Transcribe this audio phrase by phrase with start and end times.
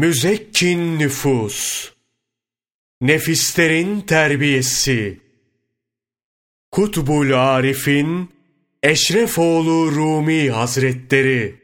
[0.00, 1.90] Müzekkin nüfus,
[3.00, 5.20] nefislerin terbiyesi,
[6.70, 8.30] Kutbul Arif'in
[8.82, 11.54] Eşrefoğlu Rumi Hazretleri,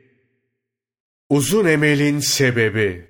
[1.31, 3.07] Uzun emelin sebebi,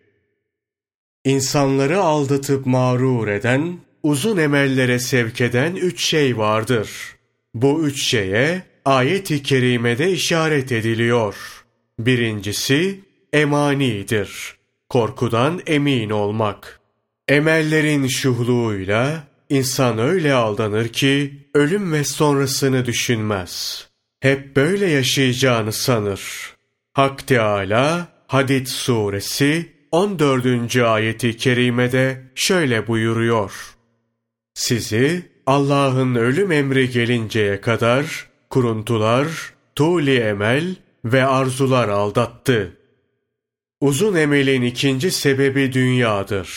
[1.24, 6.90] İnsanları aldatıp mağrur eden, uzun emellere sevk eden üç şey vardır.
[7.54, 11.64] Bu üç şeye ayet-i kerimede işaret ediliyor.
[11.98, 13.00] Birincisi
[13.32, 14.56] emanidir.
[14.88, 16.80] Korkudan emin olmak.
[17.28, 23.86] Emellerin şuhluğuyla insan öyle aldanır ki ölüm ve sonrasını düşünmez.
[24.20, 26.54] Hep böyle yaşayacağını sanır.
[26.92, 30.76] Hak Teâlâ Hadid suresi 14.
[30.76, 33.52] ayeti kerimede şöyle buyuruyor.
[34.54, 39.26] Sizi Allah'ın ölüm emri gelinceye kadar kuruntular,
[39.74, 42.75] tuli emel ve arzular aldattı.
[43.80, 46.50] Uzun emelin ikinci sebebi dünyadır.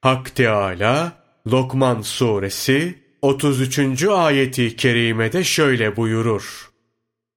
[0.00, 1.12] Hak Teâlâ,
[1.46, 4.04] Lokman suresi 33.
[4.04, 6.70] ayeti kerimede şöyle buyurur.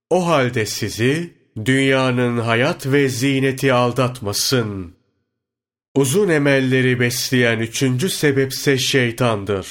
[0.09, 1.33] O halde sizi
[1.65, 4.95] dünyanın hayat ve zineti aldatmasın.
[5.95, 9.67] Uzun emelleri besleyen üçüncü sebepse şeytandır.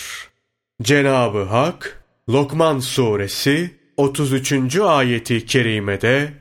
[0.82, 4.76] Cenabı Hak, Lokman suresi 33.
[4.76, 6.32] ayeti kerimede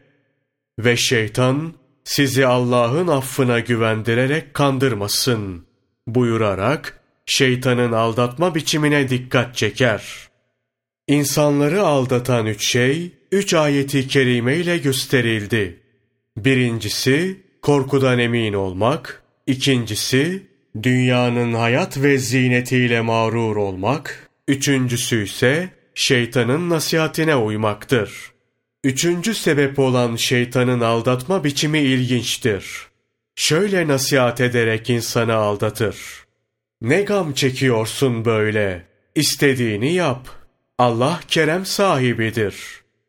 [0.80, 1.74] ve şeytan
[2.06, 5.66] sizi Allah'ın affına güvendirerek kandırmasın
[6.08, 10.30] buyurarak şeytanın aldatma biçimine dikkat çeker.
[11.08, 15.80] İnsanları aldatan üç şey, üç ayeti kerime ile gösterildi.
[16.38, 19.24] Birincisi, korkudan emin olmak.
[19.48, 20.44] ikincisi
[20.84, 24.30] dünyanın hayat ve zinetiyle mağrur olmak.
[24.48, 28.35] Üçüncüsü ise, şeytanın nasihatine uymaktır.
[28.86, 32.88] Üçüncü sebep olan şeytanın aldatma biçimi ilginçtir.
[33.36, 35.98] Şöyle nasihat ederek insanı aldatır.
[36.82, 38.86] Ne gam çekiyorsun böyle?
[39.16, 40.28] İstediğini yap.
[40.78, 42.56] Allah kerem sahibidir.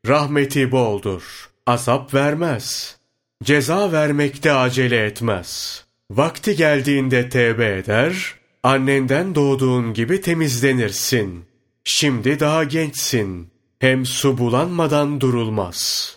[0.06, 1.50] Rahmeti boldur.
[1.66, 2.96] Azap vermez.
[3.44, 5.84] Ceza vermekte acele etmez.
[6.10, 11.44] Vakti geldiğinde tevbe eder, annenden doğduğun gibi temizlenirsin.
[11.84, 13.55] Şimdi daha gençsin.
[13.78, 16.12] Hem su bulanmadan durulmaz.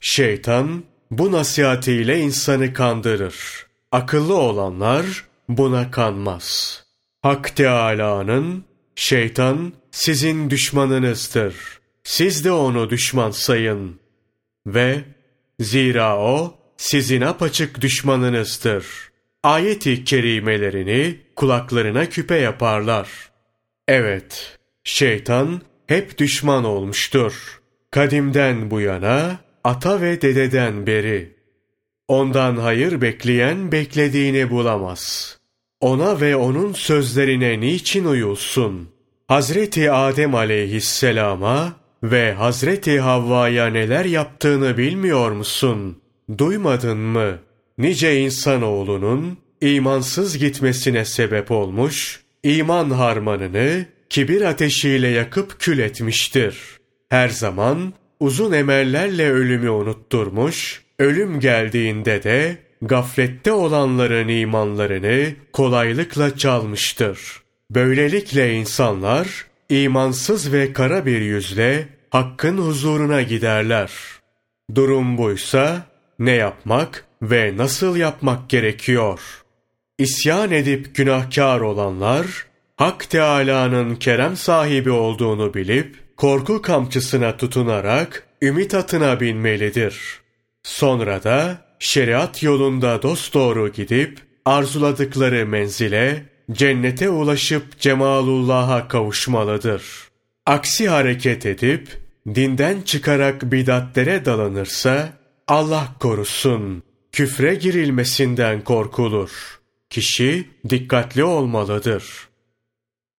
[0.00, 3.66] Şeytan bu nasihatiyle insanı kandırır.
[3.92, 6.82] Akıllı olanlar buna kanmaz.
[7.22, 11.54] Hak Teâlâ'nın şeytan sizin düşmanınızdır.
[12.04, 14.00] Siz de onu düşman sayın.
[14.66, 15.04] Ve
[15.60, 18.86] zira o sizin apaçık düşmanınızdır.
[19.42, 23.08] Ayet-i kerimelerini kulaklarına küpe yaparlar.
[23.88, 27.60] Evet, şeytan hep düşman olmuştur.
[27.90, 31.36] Kadimden bu yana, ata ve dededen beri.
[32.08, 35.36] Ondan hayır bekleyen beklediğini bulamaz.
[35.80, 38.88] Ona ve onun sözlerine niçin uyulsun?
[39.28, 45.98] Hazreti Adem aleyhisselama ve Hazreti Havva'ya neler yaptığını bilmiyor musun?
[46.38, 47.38] Duymadın mı?
[47.78, 56.58] Nice insanoğlunun imansız gitmesine sebep olmuş, iman harmanını kibir ateşiyle yakıp kül etmiştir.
[57.08, 67.18] Her zaman uzun emellerle ölümü unutturmuş, ölüm geldiğinde de gaflette olanların imanlarını kolaylıkla çalmıştır.
[67.70, 73.90] Böylelikle insanlar imansız ve kara bir yüzle hakkın huzuruna giderler.
[74.74, 75.86] Durum buysa
[76.18, 79.20] ne yapmak ve nasıl yapmak gerekiyor?
[79.98, 82.46] İsyan edip günahkar olanlar,
[82.76, 90.20] Hak Teâlâ'nın kerem sahibi olduğunu bilip, korku kamçısına tutunarak ümit atına binmelidir.
[90.62, 96.22] Sonra da şeriat yolunda dosdoğru gidip arzuladıkları menzile
[96.52, 99.82] cennete ulaşıp cemalullah'a kavuşmalıdır.
[100.46, 101.88] Aksi hareket edip
[102.34, 105.08] dinden çıkarak bidatlere dalanırsa
[105.48, 106.82] Allah korusun
[107.12, 109.30] küfre girilmesinden korkulur.
[109.90, 112.04] Kişi dikkatli olmalıdır.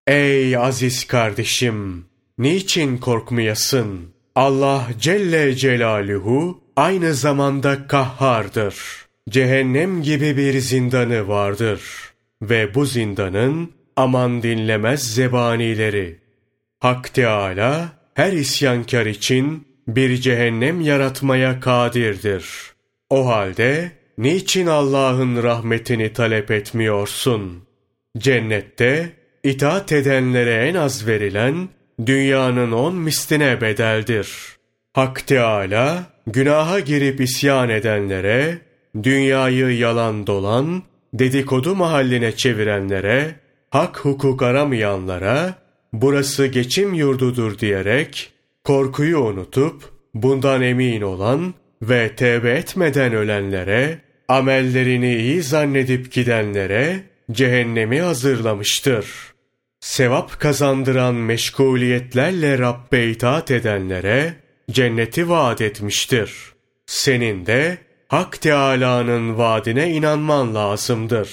[0.08, 2.04] Ey aziz kardeşim!
[2.38, 4.14] Niçin korkmayasın?
[4.34, 8.74] Allah Celle Celaluhu aynı zamanda kahhardır.
[9.28, 11.80] Cehennem gibi bir zindanı vardır.
[12.42, 16.18] Ve bu zindanın aman dinlemez zebanileri.
[16.80, 22.46] Hak Teâlâ her isyankar için bir cehennem yaratmaya kadirdir.
[23.10, 27.62] O halde niçin Allah'ın rahmetini talep etmiyorsun?
[28.18, 31.68] Cennette itaat edenlere en az verilen
[32.06, 34.28] dünyanın on misline bedeldir.
[34.92, 38.58] Hak Teâlâ, günaha girip isyan edenlere,
[39.02, 40.82] dünyayı yalan dolan,
[41.14, 43.34] dedikodu mahalline çevirenlere,
[43.70, 45.54] hak hukuk aramayanlara,
[45.92, 48.32] burası geçim yurdudur diyerek,
[48.64, 49.82] korkuyu unutup,
[50.14, 53.98] bundan emin olan ve tevbe etmeden ölenlere,
[54.28, 57.00] amellerini iyi zannedip gidenlere,
[57.32, 59.06] cehennemi hazırlamıştır.
[59.80, 64.34] Sevap kazandıran meşguliyetlerle Rabbe itaat edenlere,
[64.70, 66.32] cenneti vaat etmiştir.
[66.86, 67.78] Senin de
[68.08, 71.30] Hak Teâlâ'nın vaadine inanman lazımdır.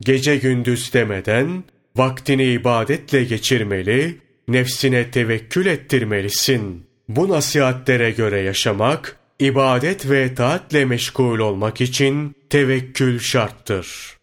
[0.00, 1.64] Gece gündüz demeden,
[1.96, 4.18] vaktini ibadetle geçirmeli,
[4.48, 6.86] nefsine tevekkül ettirmelisin.
[7.08, 14.15] Bu nasihatlere göre yaşamak, ibadet ve taatle meşgul olmak için tevekkül şarttır.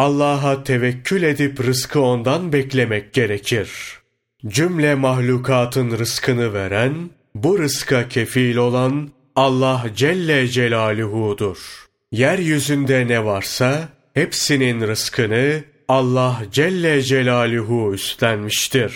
[0.00, 3.70] Allah'a tevekkül edip rızkı ondan beklemek gerekir.
[4.46, 11.58] Cümle mahlukatın rızkını veren, bu rızka kefil olan Allah Celle Celaluhu'dur.
[12.12, 18.94] Yeryüzünde ne varsa hepsinin rızkını Allah Celle Celaluhu üstlenmiştir.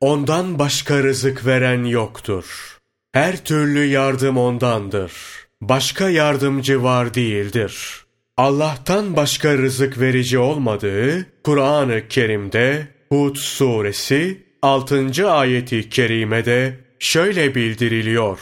[0.00, 2.76] Ondan başka rızık veren yoktur.
[3.12, 5.12] Her türlü yardım ondandır.
[5.60, 8.04] Başka yardımcı var değildir.
[8.38, 15.30] Allah'tan başka rızık verici olmadığı Kur'an-ı Kerim'de Hud suresi 6.
[15.30, 18.38] ayeti kerimede şöyle bildiriliyor.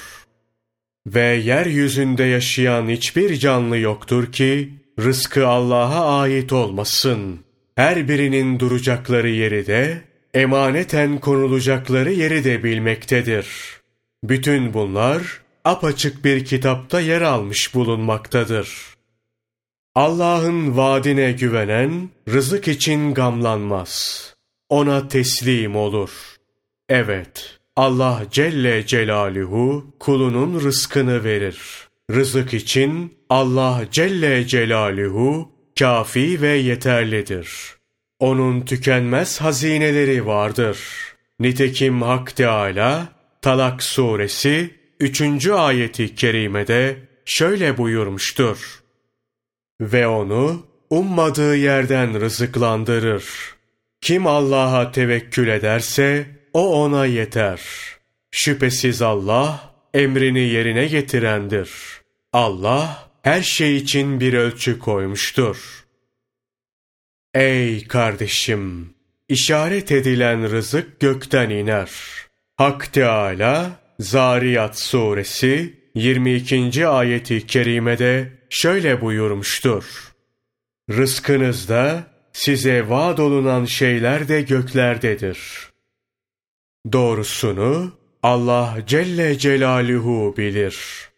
[1.06, 7.40] Ve yeryüzünde yaşayan hiçbir canlı yoktur ki rızkı Allah'a ait olmasın.
[7.76, 10.02] Her birinin duracakları yeri de
[10.34, 13.46] emaneten konulacakları yeri de bilmektedir.
[14.24, 18.95] Bütün bunlar apaçık bir kitapta yer almış bulunmaktadır.
[19.96, 24.22] Allah'ın vaadine güvenen rızık için gamlanmaz.
[24.68, 26.10] Ona teslim olur.
[26.88, 31.58] Evet, Allah Celle Celaluhu kulunun rızkını verir.
[32.10, 37.48] Rızık için Allah Celle Celaluhu kafi ve yeterlidir.
[38.18, 40.78] Onun tükenmez hazineleri vardır.
[41.40, 43.08] Nitekim Hak Teâlâ,
[43.42, 44.70] Talak suresi
[45.00, 45.46] 3.
[45.48, 48.85] ayeti kerimede şöyle buyurmuştur.
[49.80, 53.24] Ve onu ummadığı yerden rızıklandırır.
[54.00, 57.60] Kim Allah'a tevekkül ederse o ona yeter.
[58.30, 61.70] Şüphesiz Allah emrini yerine getirendir.
[62.32, 65.84] Allah her şey için bir ölçü koymuştur.
[67.34, 68.96] Ey kardeşim!
[69.28, 71.90] işaret edilen rızık gökten iner.
[72.56, 73.70] Hak Teâlâ,
[74.00, 76.86] Zariyat suresi 22.
[76.86, 79.84] ayeti kerimede şöyle buyurmuştur.
[80.90, 85.70] Rızkınızda size vaad olunan şeyler de göklerdedir.
[86.92, 91.15] Doğrusunu Allah Celle Celaluhu bilir.''